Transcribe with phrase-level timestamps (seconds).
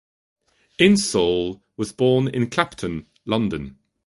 [0.79, 3.77] Insole was born in Clapton, London.